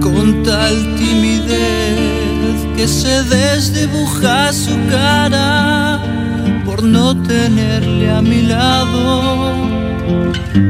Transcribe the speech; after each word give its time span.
con 0.00 0.42
tal 0.42 0.74
timidez 0.96 2.66
que 2.76 2.86
se 2.86 3.22
desdibuja 3.22 4.52
su 4.52 4.76
cara 4.90 6.02
por 6.66 6.82
no 6.82 7.16
tenerle 7.22 8.10
a 8.10 8.20
mi 8.20 8.42
lado, 8.42 9.54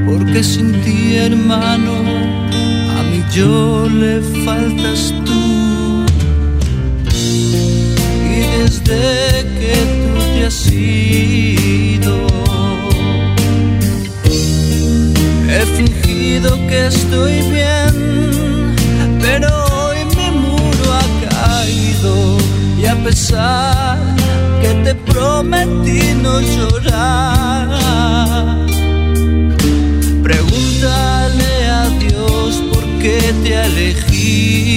porque 0.07 0.45
sin 0.45 0.81
ti 0.83 1.17
hermano 1.17 1.95
a 2.99 3.03
mí 3.03 3.21
yo 3.35 3.89
le 3.89 4.21
faltas 4.45 5.13
tú. 5.25 6.05
Y 7.13 7.53
desde 8.63 9.11
que 9.59 9.62
tú 10.53 10.59
te 10.59 10.61
has 10.61 10.73
ido, 10.73 12.27
He 15.49 15.67
fingido 15.77 16.51
que 16.67 16.87
estoy 16.87 17.43
bien, 17.51 18.75
pero 19.21 19.49
hoy 19.75 19.99
mi 20.17 20.31
muro 20.31 20.93
ha 20.93 21.05
caído 21.29 22.13
y 22.79 22.87
a 22.87 22.97
pesar 23.05 23.99
que 24.61 24.69
te 24.85 24.95
prometí 24.95 26.15
no 26.23 26.41
llorar, 26.41 27.69
pregúntale 30.23 31.67
a 31.69 31.89
Dios 32.01 32.63
por 32.73 32.85
qué 33.01 33.19
te 33.43 33.57
ha 33.57 33.67
elegido. 33.67 34.73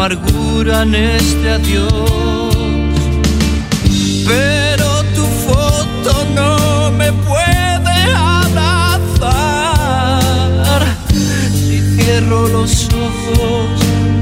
Amargura 0.00 0.82
en 0.82 0.94
este 0.94 1.50
adiós. 1.50 2.56
Pero 4.26 4.88
tu 5.14 5.24
foto 5.46 6.12
no 6.34 6.90
me 6.92 7.12
puede 7.12 7.96
abrazar. 8.16 9.20
Si 11.52 11.76
cierro 11.94 12.48
los 12.48 12.88
ojos, 13.08 13.68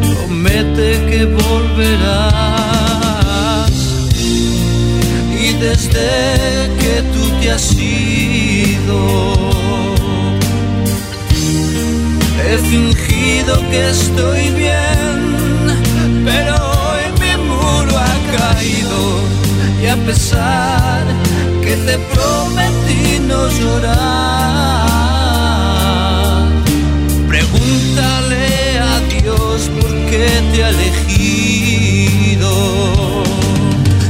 promete 0.00 0.88
que 1.10 1.20
volverás. 1.26 2.50
Y 5.40 5.46
desde 5.64 6.08
que 6.80 6.94
tú 7.12 7.22
te 7.40 7.46
has 7.52 7.72
ido, 7.74 8.98
he 12.44 12.58
fingido 12.72 13.52
que 13.70 13.80
estoy 13.90 14.44
bien, 14.50 15.17
y 19.82 19.86
a 19.86 19.96
pesar 19.96 21.04
que 21.62 21.76
te 21.76 21.98
prometí 22.12 23.20
no 23.26 23.48
llorar, 23.48 24.88
pregúntale 27.28 28.78
a 28.80 29.00
Dios 29.08 29.70
por 29.80 29.90
qué 30.10 30.26
te 30.52 30.64
ha 30.64 30.68
elegido. 30.70 32.52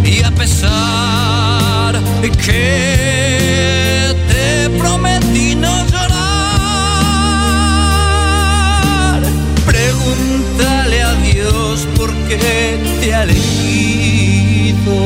Y 0.05 0.23
a 0.23 0.31
pesar 0.31 2.01
que 2.45 4.15
te 4.31 4.71
prometí 4.79 5.55
no 5.55 5.85
llorar, 5.87 6.29
pregúntale 9.67 10.38
Dios 11.79 11.87
por 11.97 12.13
qué 12.29 12.77
te 13.01 13.15
ha 13.15 13.23
elegido. 13.23 14.97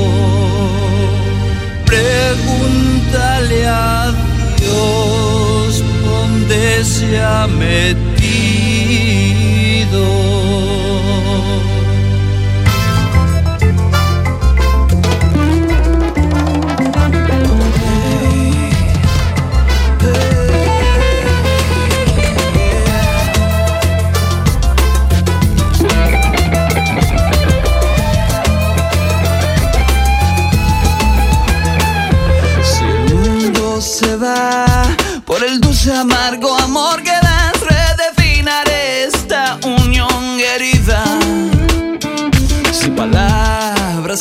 Pregúntale 1.84 3.66
a 3.66 4.14
Dios 4.58 5.82
dónde 6.04 6.84
se 6.84 7.20
ha 7.20 7.46
metido. 7.46 7.92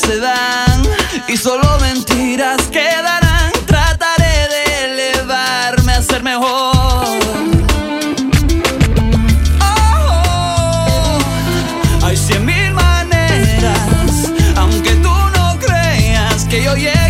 Se 0.01 0.20
dan 0.20 0.81
y 1.27 1.38
solo 1.38 1.77
mentiras 1.79 2.62
quedarán, 2.72 3.51
trataré 3.65 4.48
de 4.53 4.63
elevarme 4.86 5.93
a 5.93 6.01
ser 6.01 6.24
mejor. 6.24 7.08
Oh, 9.62 11.20
hay 12.03 12.17
cien 12.17 12.46
mil 12.46 12.74
maneras, 12.74 14.31
aunque 14.55 14.91
tú 14.96 15.13
no 15.38 15.60
creas 15.60 16.46
que 16.46 16.63
yo 16.63 16.75
llegue 16.75 17.00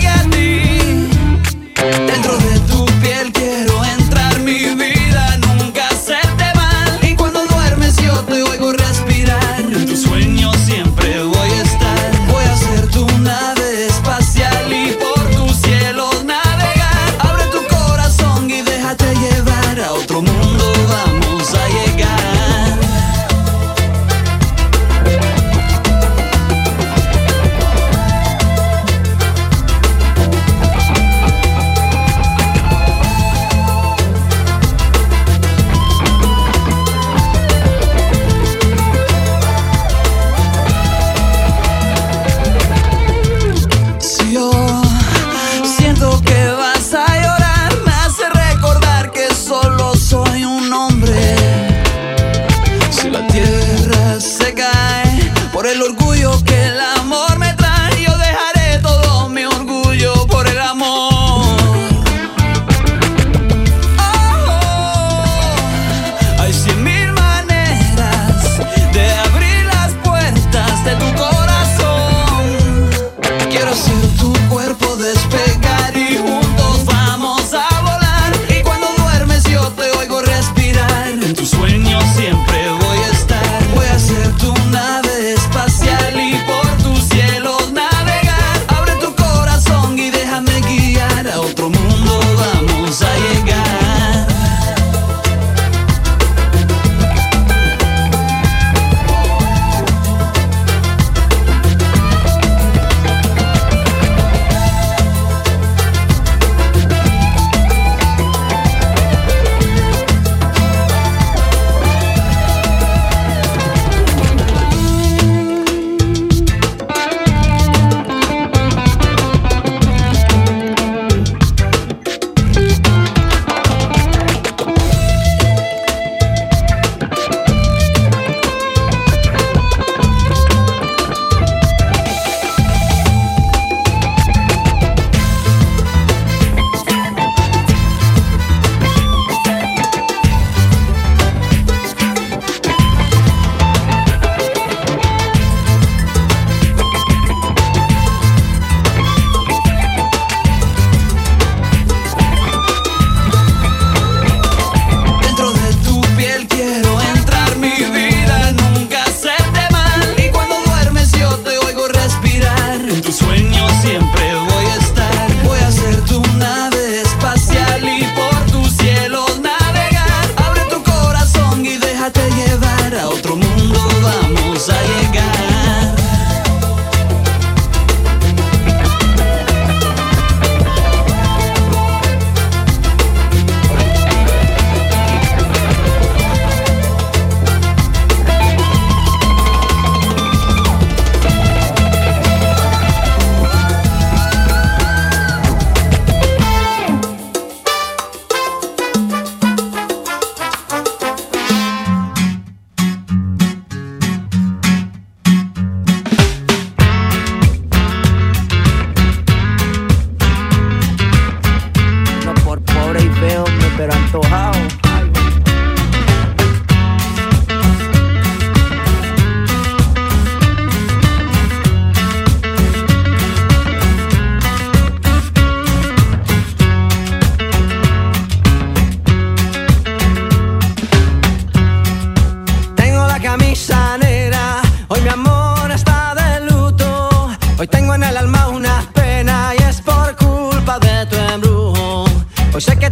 Hoy 242.62 242.66
sé 242.66 242.78
que 242.78 242.92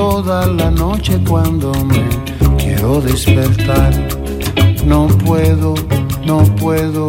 toda 0.00 0.46
la 0.46 0.70
noche 0.70 1.20
cuando 1.28 1.72
me 1.84 2.02
quiero 2.56 3.02
despertar. 3.02 3.92
No 4.86 5.08
puedo, 5.26 5.74
no 6.24 6.38
puedo. 6.56 7.08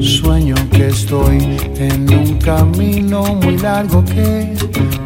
Sueño 0.00 0.54
que 0.70 0.88
estoy 0.88 1.38
en 1.76 2.00
un 2.20 2.38
camino 2.38 3.24
muy 3.42 3.56
largo 3.58 4.04
que 4.04 4.54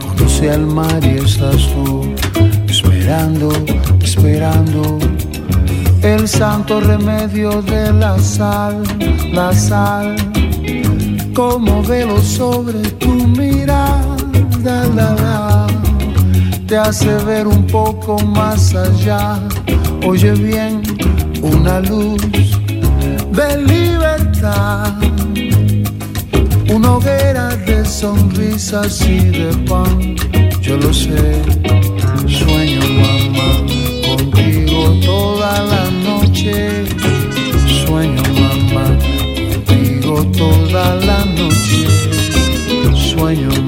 conduce 0.02 0.50
al 0.50 0.66
mar 0.66 1.00
y 1.02 1.24
estás 1.24 1.62
tú 1.72 2.14
esperando, 2.68 3.48
esperando. 4.02 4.98
El 6.02 6.28
santo 6.28 6.78
remedio 6.78 7.62
de 7.62 7.90
la 7.94 8.18
sal, 8.18 8.82
la 9.32 9.50
sal, 9.54 10.14
como 11.34 11.82
velo 11.84 12.20
sobre 12.20 12.80
tu 13.02 13.12
mirada. 13.38 14.16
La, 14.62 15.14
la 15.14 15.87
te 16.68 16.76
hace 16.76 17.08
ver 17.24 17.46
un 17.46 17.66
poco 17.66 18.18
más 18.18 18.74
allá. 18.74 19.40
Oye 20.06 20.32
bien, 20.32 20.82
una 21.40 21.80
luz 21.80 22.20
de 23.32 23.56
libertad, 23.62 24.92
una 26.68 26.96
hoguera 26.96 27.56
de 27.56 27.84
sonrisas 27.86 29.00
y 29.00 29.18
de 29.30 29.50
pan. 29.66 30.14
Yo 30.60 30.76
lo 30.76 30.92
sé, 30.92 31.42
sueño 32.26 32.80
mamá 33.00 33.48
contigo 34.06 34.92
toda 35.06 35.62
la 35.72 35.90
noche. 36.06 36.84
Sueño 37.86 38.22
mamá 38.42 38.84
contigo 39.66 40.22
toda 40.36 40.96
la 40.96 41.24
noche. 41.24 41.86
Sueño 42.94 43.48
mamá 43.48 43.67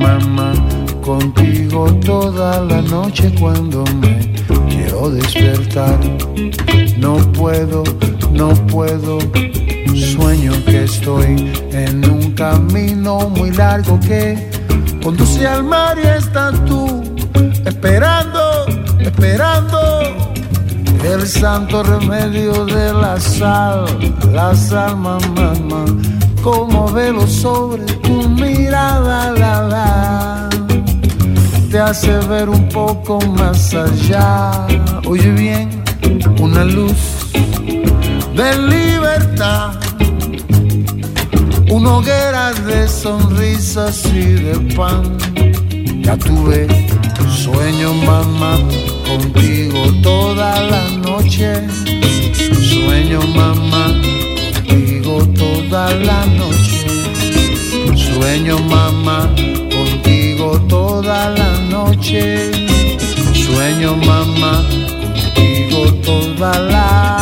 mamá 0.00 0.52
contigo 1.02 1.92
toda 2.04 2.60
la 2.62 2.80
noche 2.82 3.32
cuando 3.38 3.84
me 4.00 4.32
quiero 4.68 5.10
despertar. 5.10 5.98
No 6.96 7.16
puedo, 7.32 7.84
no 8.32 8.48
puedo. 8.66 9.18
Sueño 9.94 10.52
que 10.64 10.84
estoy 10.84 11.52
en 11.72 12.10
un 12.10 12.32
camino 12.32 13.28
muy 13.28 13.50
largo 13.50 14.00
que 14.00 14.50
conduce 15.02 15.46
al 15.46 15.62
mar 15.62 15.98
y 16.02 16.06
estás 16.06 16.54
tú 16.64 17.02
esperando, 17.66 18.40
esperando 18.98 19.78
el 21.04 21.26
santo 21.26 21.82
remedio 21.82 22.64
de 22.66 22.92
la 22.92 23.18
sal, 23.18 23.84
la 24.32 24.54
sal, 24.54 24.96
mamá, 24.96 25.52
mamá, 25.68 25.84
como 26.42 26.90
velo 26.90 27.26
sobre 27.26 27.84
tu 27.84 28.28
mirada, 28.28 29.32
la, 29.32 29.62
la, 29.62 30.48
te 31.70 31.78
hace 31.78 32.12
ver 32.28 32.48
un 32.48 32.68
poco 32.68 33.20
más 33.20 33.74
allá. 33.74 34.66
Oye 35.06 35.30
bien, 35.32 35.68
una 36.40 36.64
luz 36.64 37.30
de 38.34 38.58
libertad, 38.68 39.74
una 41.70 41.96
hoguera 41.96 42.52
de 42.52 42.88
sonrisas 42.88 44.06
y 44.06 44.32
de 44.44 44.74
pan. 44.74 45.18
Ya 46.02 46.16
tuve 46.16 46.66
sueño, 47.30 47.94
mamá, 47.94 48.58
contigo 49.06 49.80
toda 50.02 50.60
la 50.62 50.90
noche. 50.90 51.66
Sueño, 52.70 53.20
mamá, 53.34 54.00
toda 55.80 55.94
la 55.94 56.26
noche. 56.26 56.86
Sueño, 57.96 58.58
mamá, 58.58 59.30
contigo 59.70 60.60
toda 60.68 61.30
la 61.30 61.58
noche. 61.70 62.50
Sueño, 63.32 63.96
mamá, 63.96 64.62
contigo 65.34 65.92
toda 66.04 66.58
la. 66.58 67.19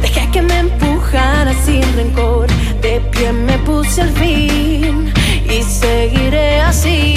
Dejé 0.00 0.30
que 0.32 0.40
me 0.40 0.60
empujara 0.60 1.52
sin 1.64 1.82
rencor, 1.94 2.46
de 2.80 3.00
pie 3.10 3.32
me 3.32 3.58
puse 3.58 4.00
al 4.00 4.10
fin 4.10 5.12
y 5.44 5.62
seguiré 5.62 6.60
así. 6.60 7.11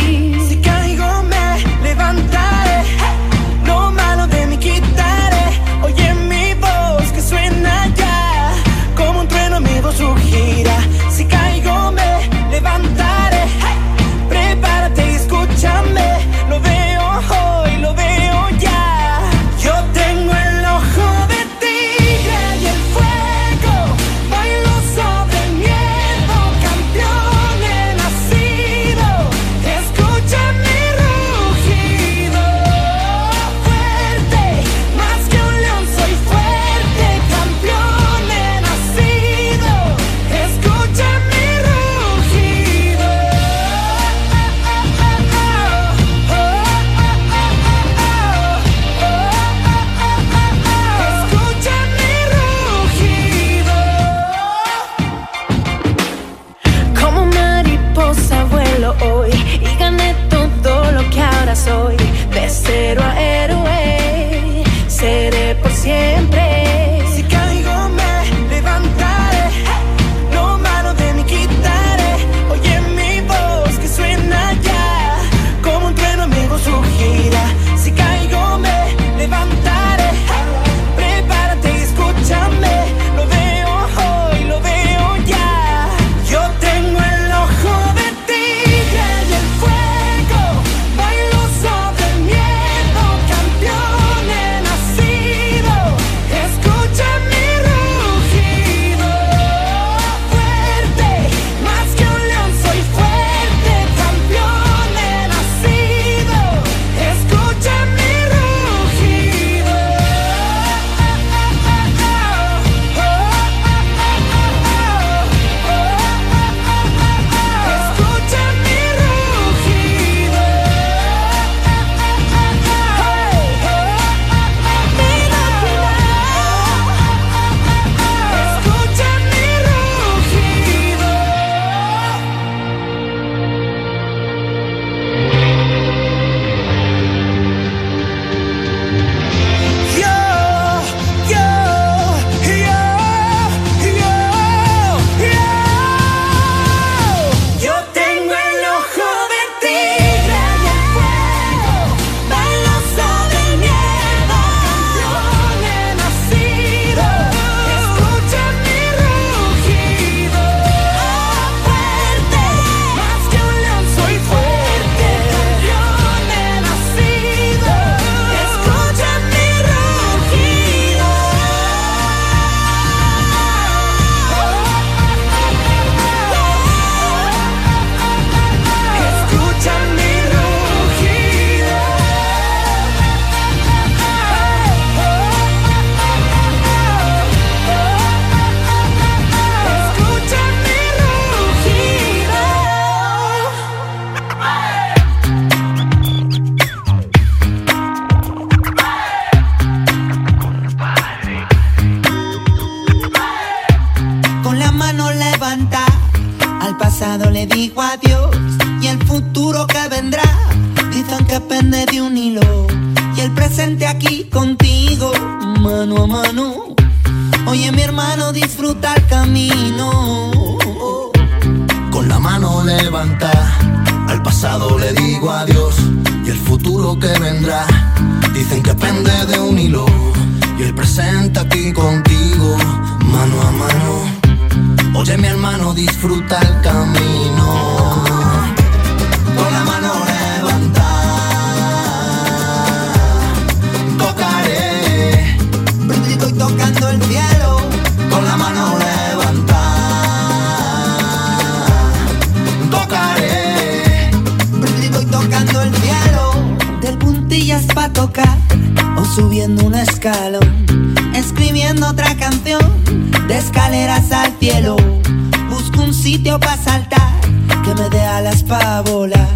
Busco 265.49 265.81
un 265.81 265.91
sitio 265.91 266.39
para 266.39 266.55
saltar 266.55 267.19
que 267.63 267.73
me 267.73 267.89
dé 267.89 267.99
alas 268.01 268.43
para 268.43 268.81
volar. 268.81 269.27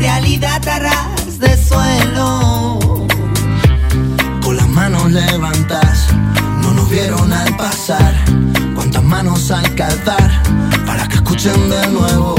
Realidad 0.00 0.66
a 0.66 0.78
ras 0.80 1.38
de 1.38 1.56
suelo. 1.56 3.06
Con 4.42 4.56
las 4.56 4.66
manos 4.66 5.12
levantas, 5.12 6.08
no 6.60 6.72
nos 6.72 6.90
vieron 6.90 7.32
al 7.32 7.56
pasar. 7.56 8.12
Cuántas 8.74 9.04
manos 9.04 9.48
al 9.52 9.76
cazar 9.76 10.42
para 10.84 11.06
que 11.06 11.14
escuchen 11.14 11.70
de 11.70 11.86
nuevo. 11.92 12.34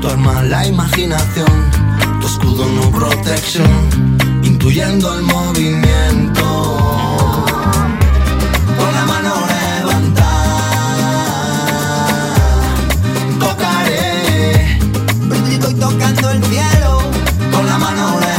Tu 0.00 0.06
arma 0.06 0.44
la 0.44 0.64
imaginación, 0.68 1.70
tu 2.20 2.28
escudo 2.28 2.64
no 2.68 2.92
protección, 2.92 3.90
intuyendo 4.44 5.18
el 5.18 5.22
movimiento. 5.22 6.79
tocando 15.90 16.30
el 16.30 16.44
cielo 16.44 16.98
con 17.52 17.66
la 17.66 17.78
mano 17.78 18.20
de 18.20 18.29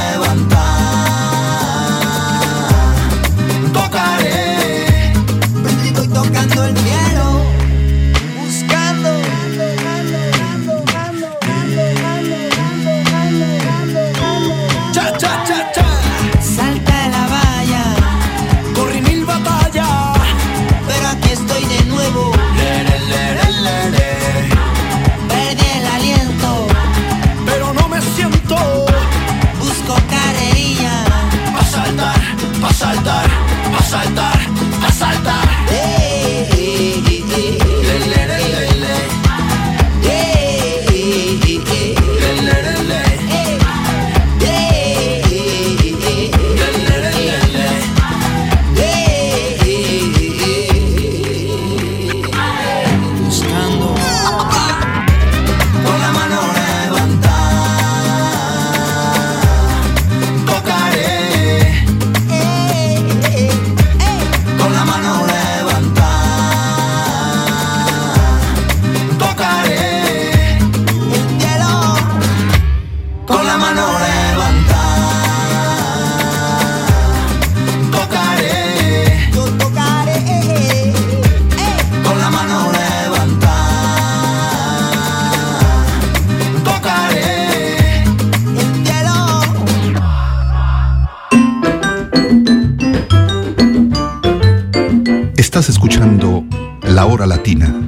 Latina. 97.25 97.80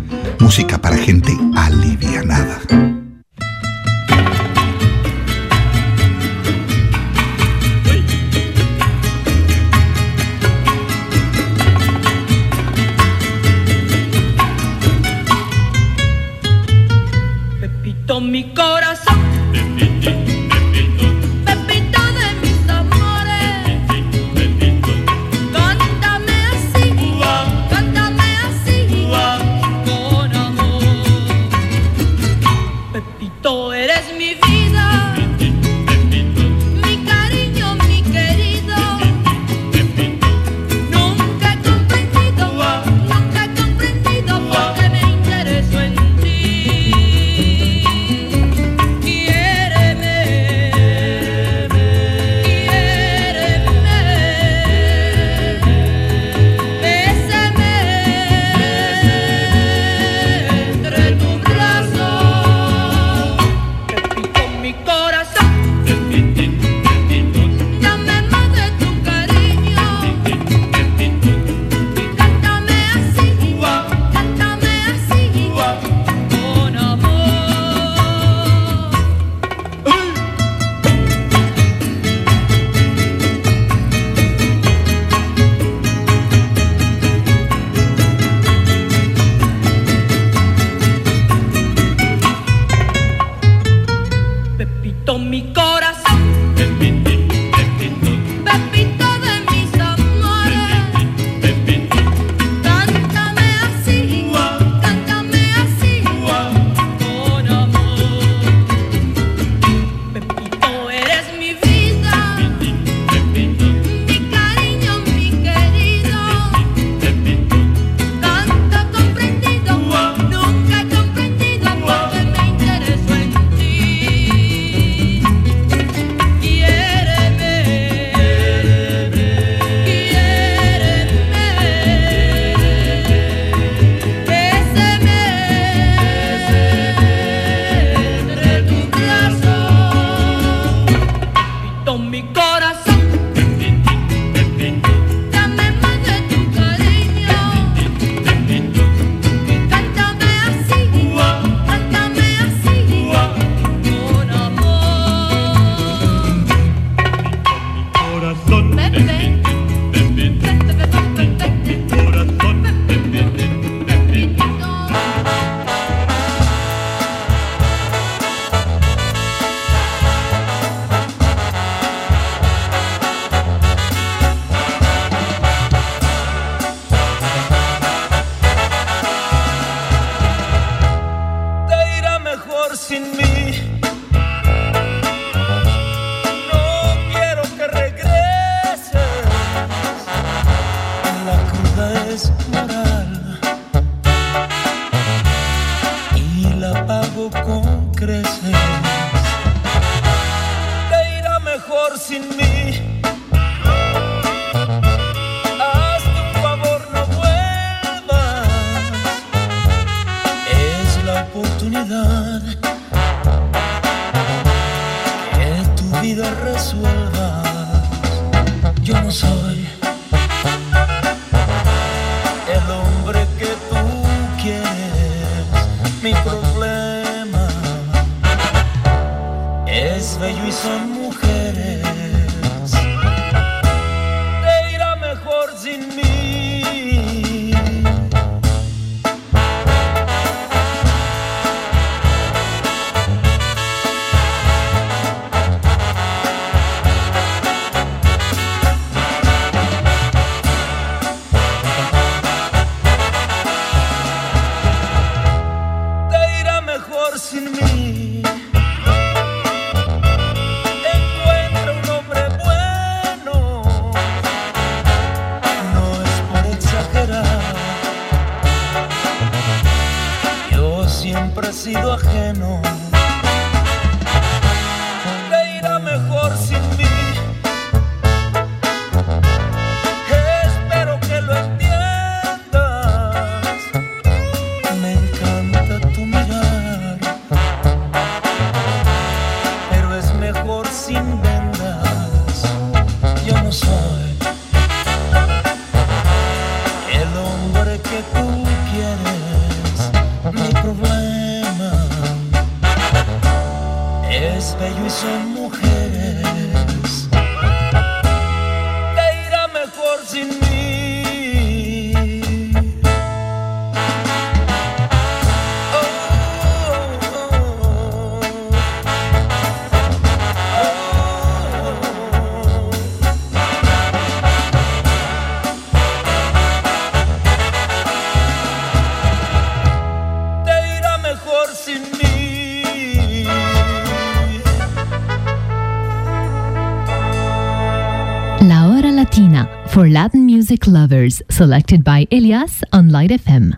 La 338.41 338.67
Hora 338.67 338.91
Latina 338.91 339.47
for 339.67 339.87
Latin 339.87 340.25
music 340.25 340.65
lovers, 340.65 341.21
selected 341.29 341.83
by 341.83 342.07
Elias 342.11 342.63
on 342.73 342.89
Light 342.89 343.11
FM. 343.11 343.55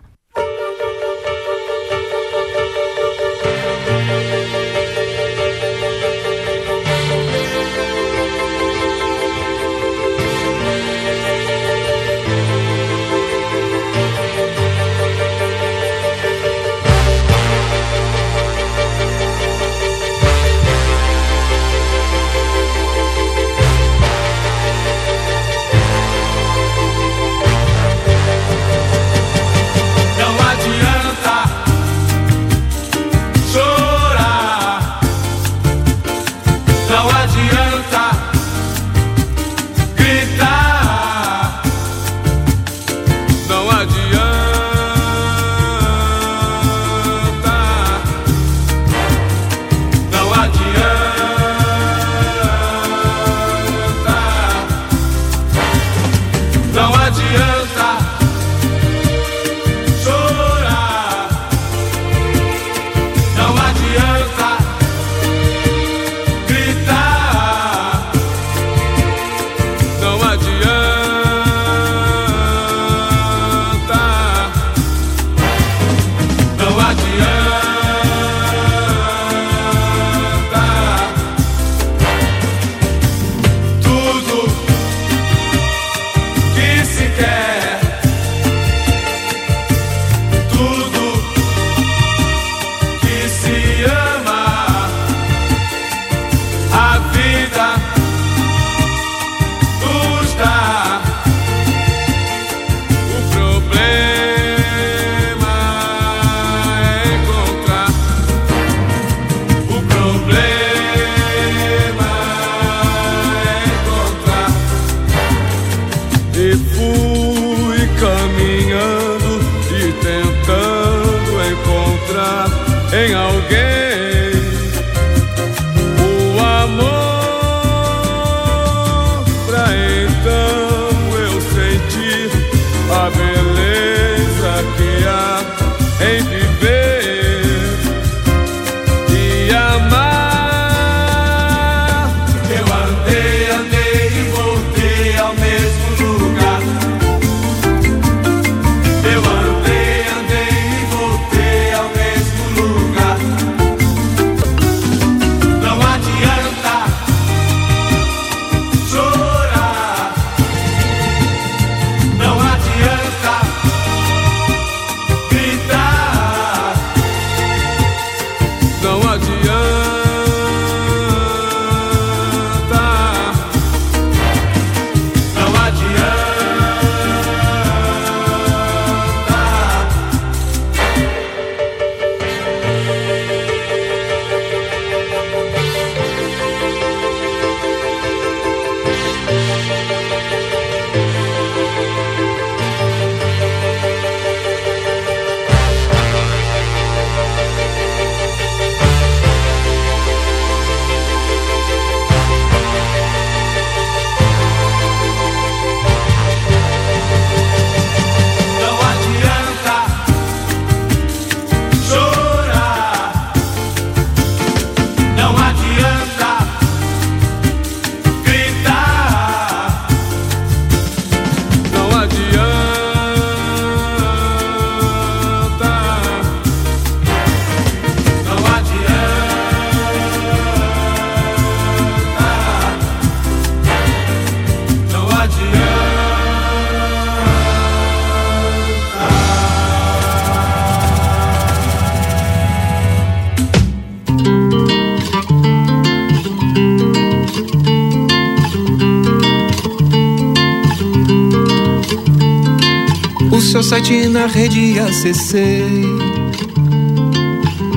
Seu 253.56 253.62
site 253.62 254.06
na 254.08 254.26
rede 254.26 254.78
ACC. 254.78 255.62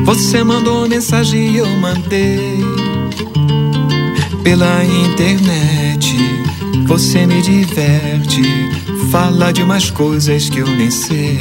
Você 0.03 0.43
mandou 0.43 0.89
mensagem 0.89 1.51
e 1.51 1.57
eu 1.57 1.69
mandei 1.69 2.59
pela 4.43 4.83
internet. 4.83 6.17
Você 6.85 7.25
me 7.25 7.41
diverte, 7.41 8.41
fala 9.09 9.53
de 9.53 9.63
umas 9.63 9.89
coisas 9.89 10.49
que 10.49 10.59
eu 10.59 10.67
nem 10.67 10.91
sei. 10.91 11.39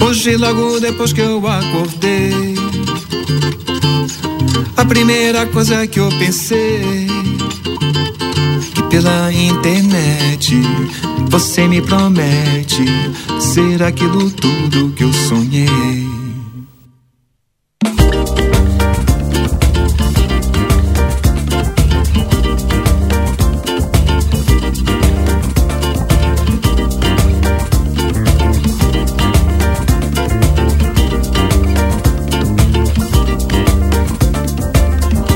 Hoje, 0.00 0.36
logo 0.36 0.78
depois 0.78 1.12
que 1.12 1.20
eu 1.20 1.44
acordei, 1.44 2.54
a 4.76 4.84
primeira 4.84 5.46
coisa 5.46 5.84
que 5.88 5.98
eu 5.98 6.08
pensei 6.10 7.08
que 8.72 8.82
pela 8.84 9.32
internet 9.32 10.62
você 11.34 11.66
me 11.66 11.82
promete 11.82 12.84
ser 13.40 13.82
aquilo 13.82 14.30
tudo 14.30 14.92
que 14.92 15.02
eu 15.02 15.12
sonhei. 15.12 15.66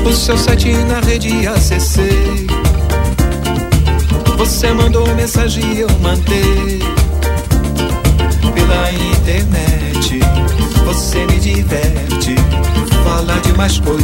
O 0.05 0.13
seu 0.13 0.37
site 0.37 0.71
na 0.71 1.01
rede 1.01 1.45
ACC 1.45 2.08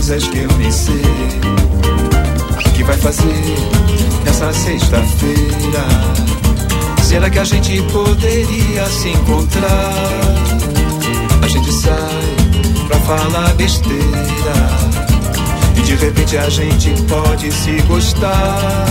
coisas 0.05 0.27
que 0.27 0.37
eu 0.37 0.57
nem 0.59 0.71
sei 0.71 1.01
O 2.67 2.71
que 2.73 2.83
vai 2.83 2.95
fazer 2.95 3.43
nessa 4.23 4.53
sexta-feira? 4.53 5.83
Será 7.01 7.27
que 7.27 7.39
a 7.39 7.43
gente 7.43 7.81
poderia 7.91 8.85
se 8.85 9.09
encontrar? 9.09 9.93
A 11.41 11.47
gente 11.47 11.71
sai 11.73 12.35
pra 12.87 12.99
falar 12.99 13.51
besteira 13.55 13.97
e 15.75 15.81
de 15.81 15.95
repente 15.95 16.37
a 16.37 16.49
gente 16.49 16.91
pode 17.03 17.51
se 17.51 17.81
gostar. 17.87 18.85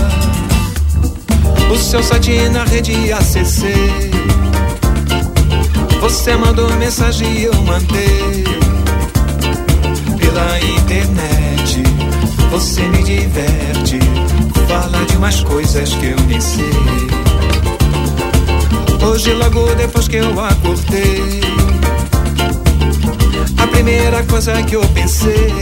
O 1.73 1.77
seu 1.77 2.03
site 2.03 2.49
na 2.49 2.65
rede 2.65 3.13
ACC. 3.13 3.73
Você 6.01 6.37
mandou 6.37 6.69
mensagem 6.75 7.33
e 7.39 7.45
eu 7.45 7.55
mandei. 7.63 8.54
Pela 10.35 10.59
internet. 10.59 11.81
Você 12.51 12.83
me 12.89 13.05
diverte. 13.05 14.01
Fala 14.67 15.07
de 15.07 15.17
umas 15.17 15.45
coisas 15.45 15.95
que 15.95 16.07
eu 16.07 16.17
nem 16.27 16.41
sei. 16.41 16.65
Hoje, 19.01 19.33
logo 19.33 19.73
depois 19.77 20.09
que 20.09 20.17
eu 20.17 20.41
acordei. 20.41 21.41
A 23.59 23.67
primeira 23.69 24.25
coisa 24.25 24.61
que 24.65 24.75
eu 24.75 24.85
pensei 24.89 25.53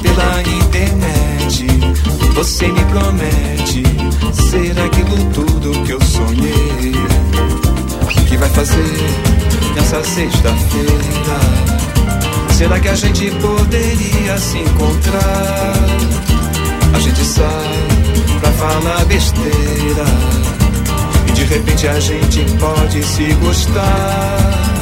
pela 0.00 0.40
internet. 0.40 1.66
Você 2.36 2.68
me 2.68 2.82
promete 2.86 3.82
ser 4.32 4.74
aquilo 4.80 5.30
tudo 5.34 5.84
que 5.84 5.92
eu 5.92 6.00
sonhei. 6.00 6.94
O 8.02 8.24
que 8.24 8.36
vai 8.38 8.48
fazer 8.48 8.96
nessa 9.76 10.02
sexta-feira? 10.02 11.68
Será 12.58 12.80
que 12.80 12.88
a 12.88 12.94
gente 12.96 13.30
poderia 13.36 14.36
se 14.36 14.58
encontrar? 14.58 15.74
A 16.92 16.98
gente 16.98 17.24
sai 17.24 17.86
pra 18.40 18.50
falar 18.50 19.04
besteira. 19.04 20.04
E 21.28 21.32
de 21.34 21.44
repente 21.44 21.86
a 21.86 22.00
gente 22.00 22.44
pode 22.58 23.04
se 23.04 23.32
gostar. 23.34 24.77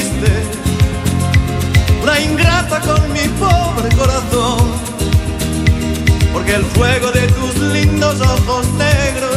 fuiste 0.00 0.42
una 2.02 2.20
ingrata 2.20 2.80
con 2.80 3.12
mi 3.12 3.28
pobre 3.38 3.94
corazón, 3.96 4.72
porque 6.32 6.54
el 6.54 6.64
fuego 6.64 7.10
de 7.10 7.26
tus 7.28 7.56
lindos 7.72 8.20
ojos 8.20 8.66
negros 8.78 9.36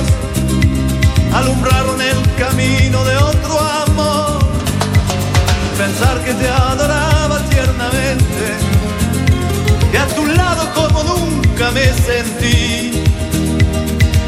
alumbraron 1.34 2.02
el 2.02 2.36
camino 2.36 3.04
de 3.04 3.18
otro 3.18 3.60
amor. 3.60 4.40
Pensar 5.78 6.24
que 6.24 6.34
te 6.34 6.48
adoraba 6.48 7.40
tiernamente, 7.50 8.46
que 9.92 9.98
a 9.98 10.08
tu 10.08 10.26
lado 10.26 10.70
como 10.74 11.04
nunca 11.04 11.72
me 11.72 11.86
sentí, 11.94 13.04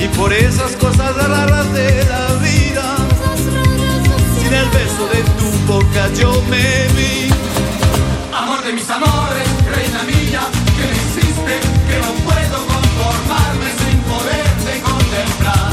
y 0.02 0.08
por 0.18 0.34
esas 0.34 0.76
cosas 0.76 1.16
raras 1.16 1.72
de 1.74 2.06
la 2.06 2.34
vida, 2.42 2.98
sin 4.38 4.54
el 4.54 4.70
beso 4.70 5.08
de 5.14 5.24
tu 5.40 5.55
boca 5.66 6.10
yo 6.14 6.32
me 6.50 6.88
vi. 6.96 7.30
Amor 8.34 8.64
de 8.64 8.74
mis 8.74 8.90
amores, 8.90 9.48
reina 9.76 10.04
mía, 10.04 10.42
que 10.76 10.84
me 10.90 10.96
hiciste, 11.04 11.54
que 11.88 11.98
no 12.04 12.12
puedo 12.28 12.58
conformarme 12.74 13.70
sin 13.82 13.98
poderte 14.12 14.82
contemplar. 14.82 15.72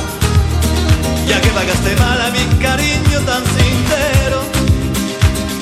Ya 1.29 1.41
que 1.41 1.49
pagaste 1.49 1.97
mal 1.97 2.21
a 2.21 2.31
mi 2.31 2.45
cariño 2.61 3.19
tan 3.31 3.45
sincero, 3.59 4.39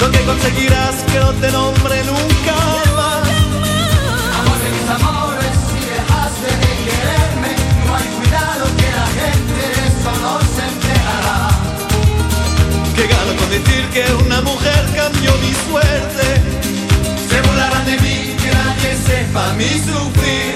lo 0.01 0.11
que 0.11 0.21
conseguirás 0.21 0.95
que 1.11 1.19
no 1.19 1.33
te 1.35 1.51
nombre 1.51 1.97
nunca 2.05 2.57
más. 2.97 3.29
Amor 4.39 4.59
de 4.65 4.71
mis 4.77 4.89
amores, 4.99 5.55
si 5.71 5.81
dejaste 5.95 6.51
de 6.63 6.73
quererme, 6.87 7.53
no 7.87 7.97
hay 7.97 8.09
cuidado 8.19 8.65
que 8.79 8.89
la 9.01 9.09
gente 9.21 9.60
Decir 13.51 13.85
que 13.93 14.05
una 14.25 14.41
mujer 14.43 14.85
cambió 14.95 15.33
mi 15.39 15.53
suerte. 15.69 16.41
Se 17.29 17.41
burlarán 17.43 17.85
de 17.85 17.97
mí, 17.99 18.37
que 18.41 18.51
nadie 18.53 18.97
sepa 19.05 19.53
mi 19.55 19.69
sufrir. 19.71 20.55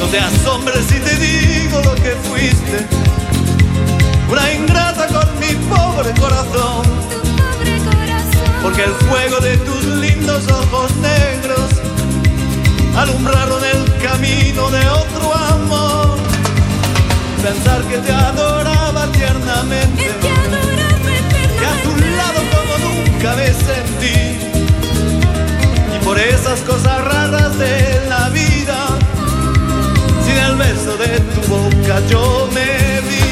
No 0.00 0.06
te 0.06 0.18
asombres 0.18 0.84
si 0.86 0.98
te 0.98 1.14
digo 1.16 1.82
lo 1.82 1.94
que 1.96 2.16
fuiste. 2.22 3.13
Una 4.34 4.52
ingrata 4.52 5.06
con 5.06 5.38
mi 5.38 5.54
pobre 5.68 6.10
corazón. 6.18 6.82
Porque 8.64 8.82
el 8.82 8.90
fuego 9.06 9.38
de 9.38 9.56
tus 9.58 9.84
lindos 9.84 10.50
ojos 10.50 10.90
negros 10.96 11.70
alumbraron 12.96 13.62
el 13.64 13.84
camino 14.02 14.70
de 14.72 14.88
otro 14.88 15.34
amor. 15.36 16.18
Pensar 17.44 17.80
que 17.84 17.98
te 17.98 18.12
adoraba 18.12 19.06
tiernamente. 19.12 20.02
Que 20.02 21.66
a 21.66 21.82
tu 21.84 21.92
lado 22.16 22.40
como 22.54 22.74
nunca 22.88 23.36
me 23.36 23.46
sentí. 23.46 24.36
Y 25.94 26.04
por 26.04 26.18
esas 26.18 26.58
cosas 26.62 27.04
raras 27.04 27.56
de 27.56 28.04
la 28.08 28.30
vida, 28.30 28.98
sin 30.24 30.36
el 30.36 30.56
beso 30.56 30.96
de 30.96 31.20
tu 31.20 31.40
boca 31.42 32.00
yo 32.08 32.48
me 32.52 33.00
vi. 33.08 33.23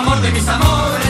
Amor 0.00 0.18
de 0.22 0.30
mis 0.32 0.48
amores, 0.48 1.09